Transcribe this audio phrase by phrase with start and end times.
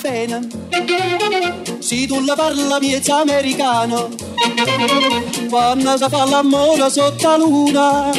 [0.00, 0.48] bene.
[1.80, 4.08] Se tu la parla miezza americano,
[5.48, 8.10] quando si fa l'amore sotto la luna,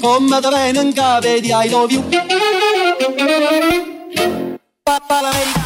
[0.00, 1.68] come te viene in cave di I.
[4.82, 5.57] Papà l'americano.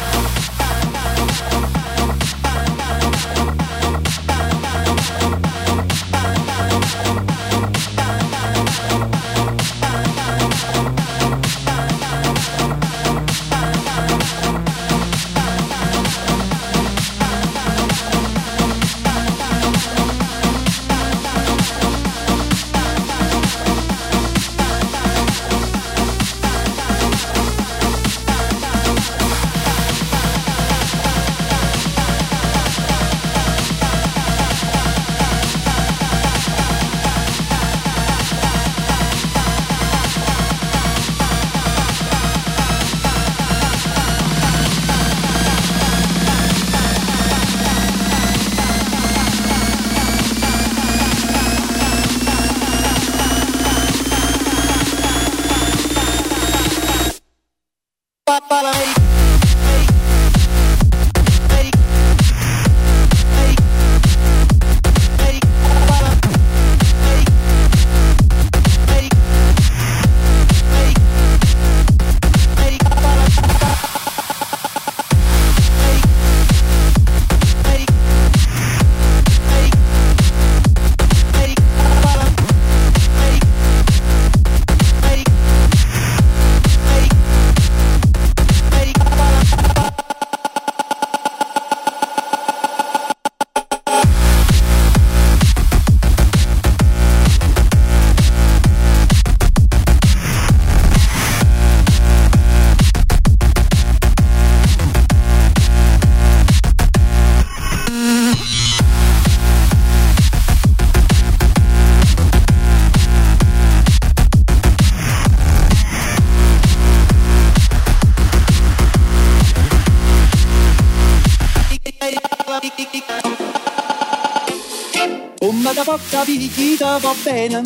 [126.83, 127.61] Picchita va bene.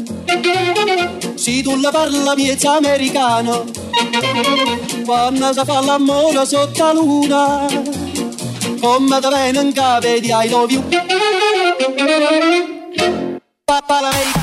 [1.35, 3.65] Se tu la parla miezza americano,
[5.05, 7.65] quando si fa l'amore sotto la luna,
[8.79, 10.83] come da bene in capo di I love you.
[13.65, 14.36] L'americano.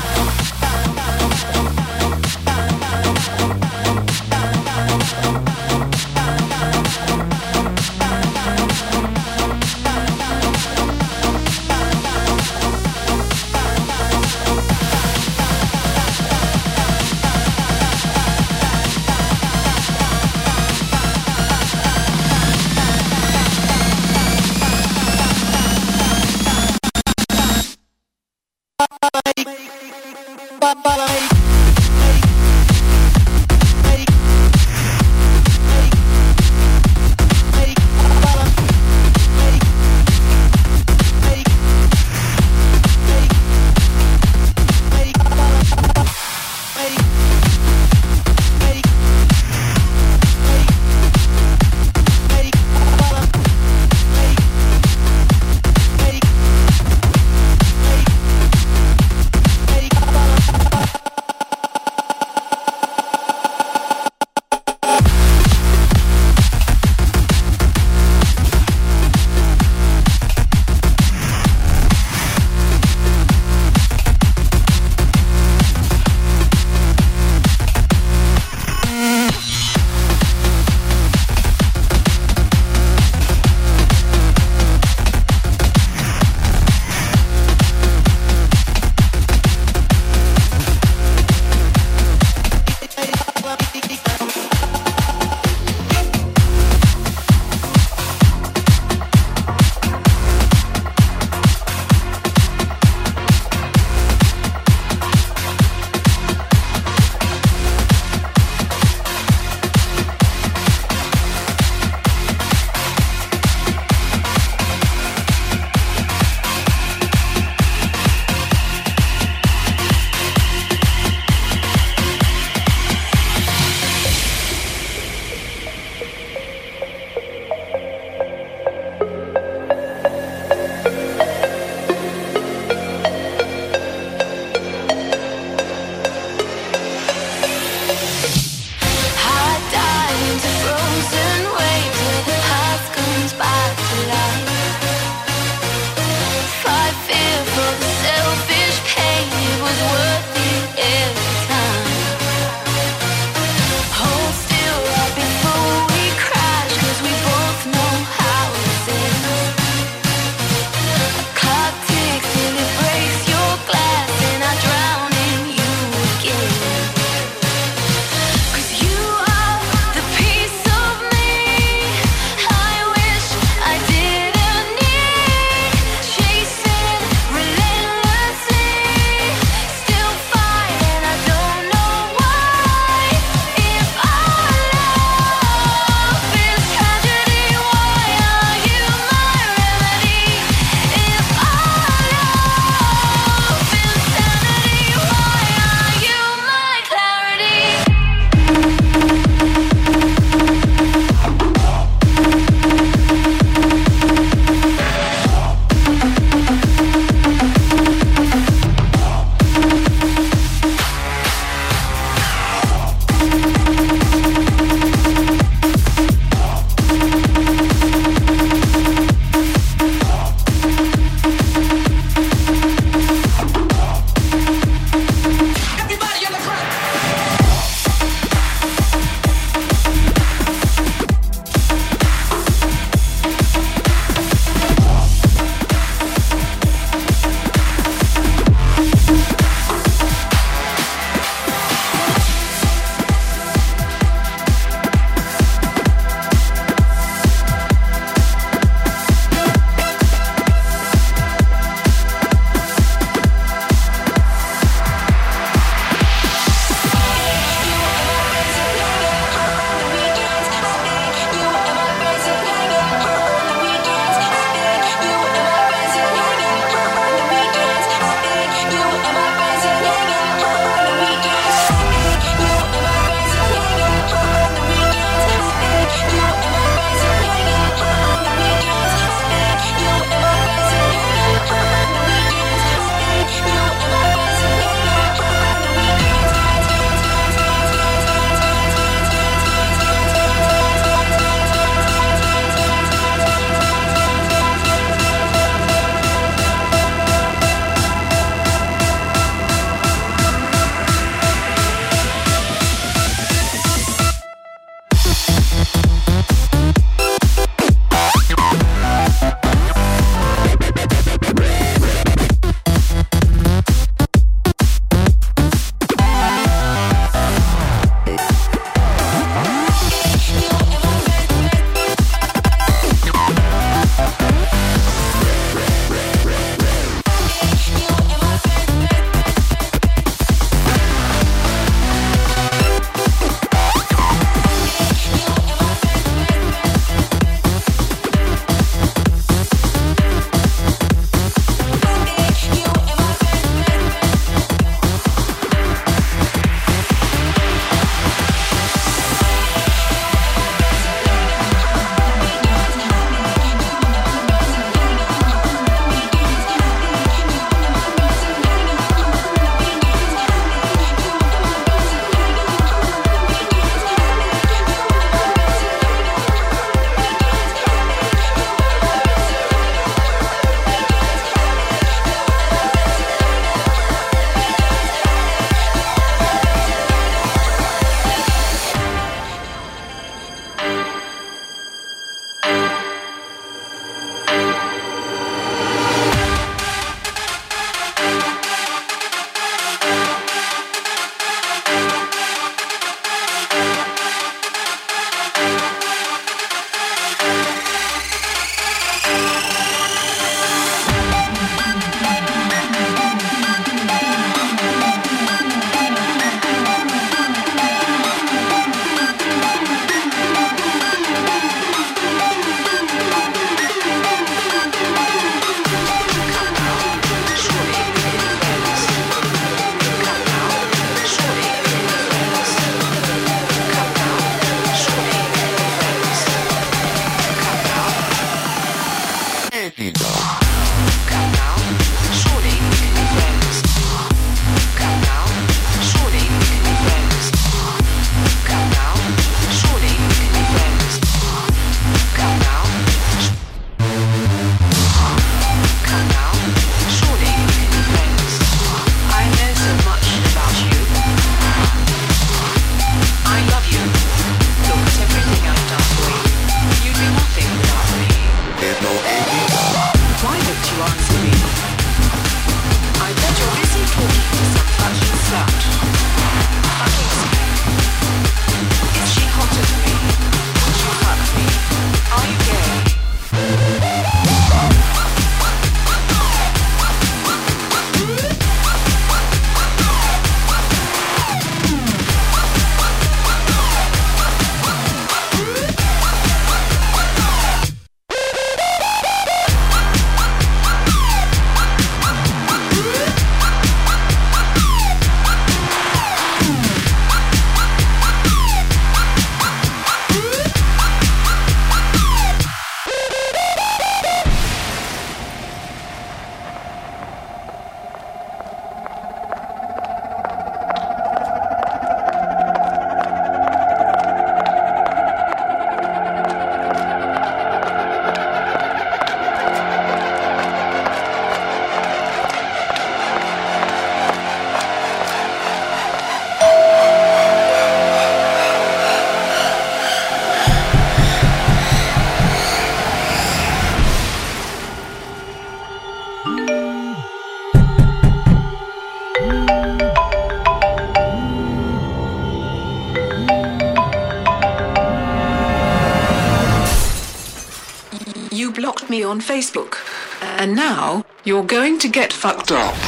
[552.45, 552.84] To get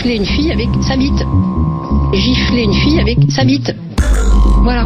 [0.00, 1.26] gifler une fille avec sa bite.
[2.14, 3.74] Gifler une fille avec sa bite.
[4.62, 4.84] Voilà.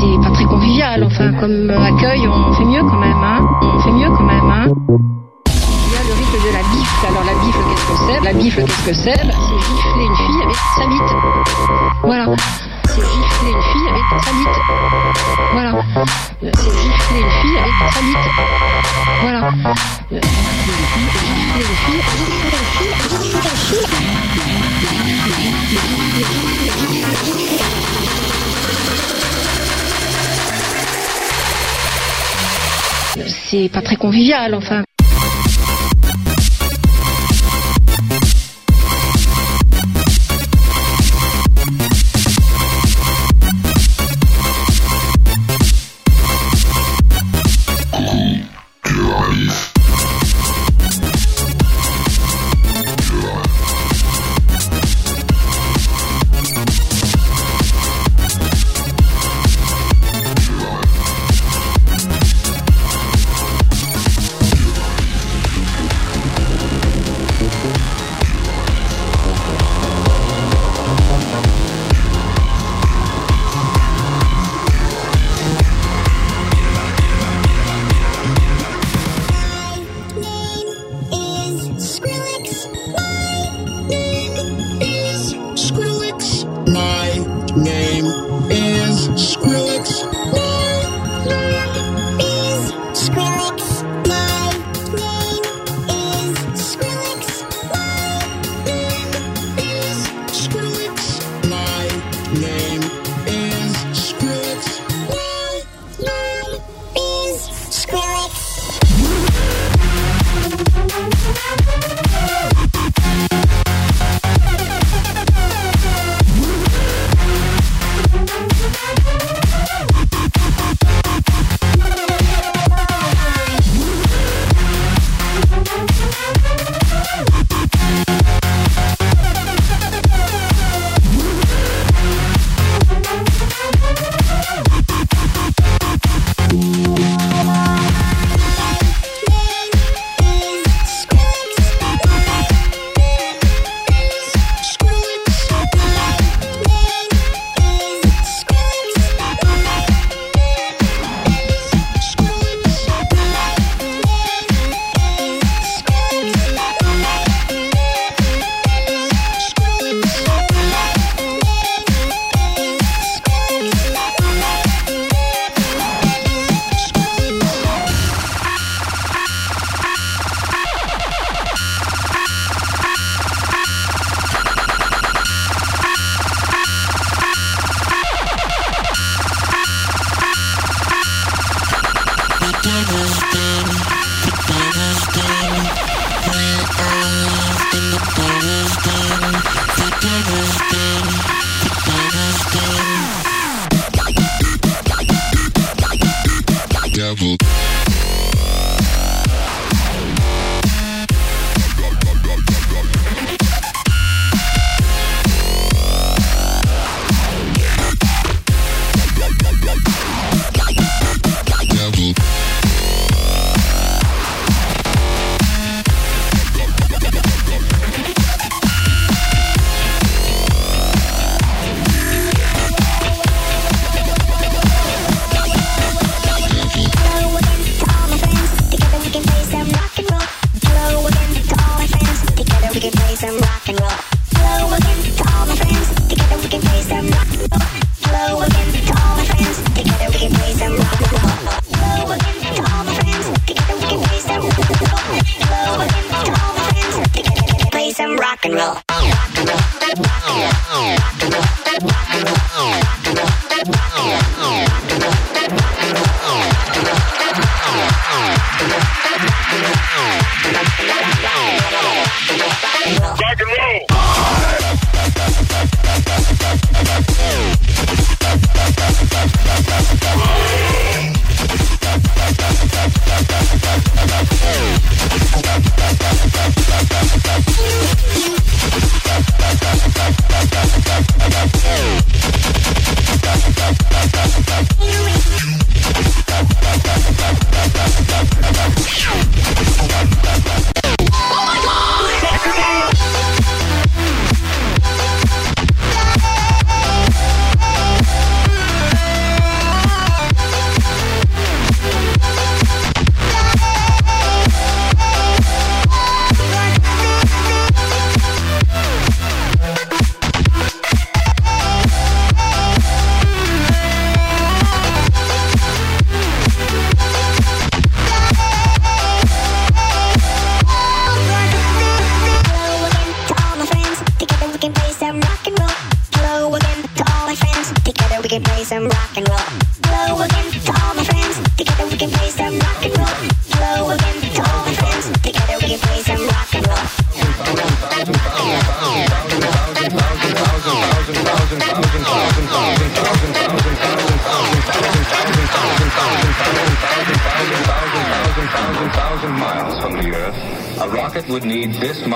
[0.00, 1.04] C'est pas très convivial.
[1.04, 3.22] Enfin, comme accueil, on fait mieux quand même.
[3.22, 4.50] Hein on fait mieux quand même.
[4.50, 4.66] Hein
[5.46, 7.06] il y a le rite de la bifle.
[7.06, 8.24] Alors la bifle, qu'est-ce que c'est?
[8.24, 9.14] La bifle, qu'est-ce que c'est?
[9.14, 11.12] C'est gifler une fille avec sa bite.
[12.02, 12.26] Voilà.
[12.90, 14.58] C'est gifler une fille avec sa bite.
[15.52, 15.72] Voilà.
[16.42, 18.26] C'est gifler une fille avec sa bite.
[19.20, 19.40] Voilà.
[20.10, 22.02] Gifler une fille
[33.26, 34.84] C'est pas très convivial, enfin.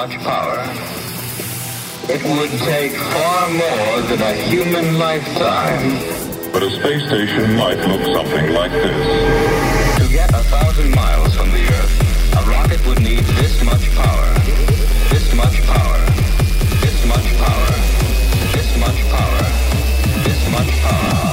[0.06, 0.60] Much power.
[2.12, 5.96] It would take far more than a human lifetime.
[6.52, 9.06] But a space station might look something like this.
[10.00, 14.28] To get a thousand miles from the Earth, a rocket would need this much power.
[15.08, 16.00] This much power.
[16.84, 17.70] This much power.
[18.52, 19.42] This much power.
[20.26, 21.24] This much power.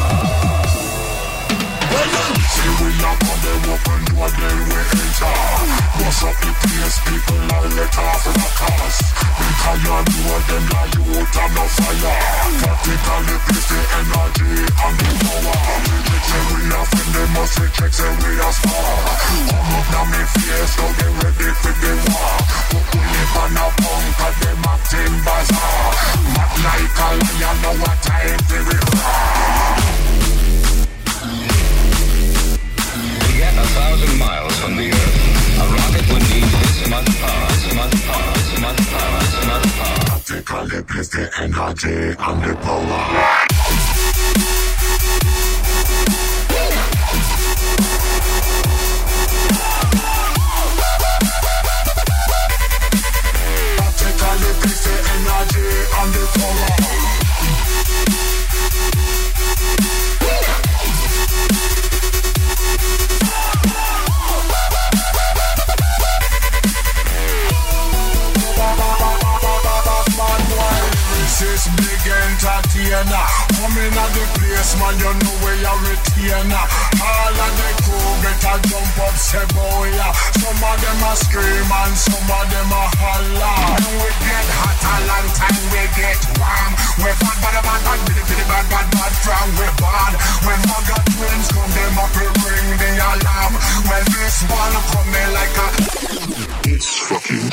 [2.55, 5.80] See we up on them open door, then we enter.
[6.11, 8.99] Bust up the place, people are let off in a cast.
[9.31, 12.19] Because you know them like you out on no fire.
[12.59, 15.55] Practically place the energy and we must
[16.51, 16.67] we
[18.43, 18.55] are
[19.87, 20.03] now
[20.99, 22.35] get ready for the war.
[22.75, 25.15] Put we live on a punk, and them acting.
[26.35, 29.20] Mad like a lion, know what time it To
[41.01, 43.01] Place the energy and the energy
[80.71, 83.59] of them a scream and some of them a holler.
[83.83, 86.71] When we get hot a long time, we get warm.
[87.03, 90.13] We're bad, bad, bad, bad, bitty, bitty, bad, bad, bad, from we're bad.
[90.47, 93.53] When Maga twins come, them up and ring the alarm.
[93.89, 95.67] When this one coming like a,
[96.71, 97.51] it's fucking.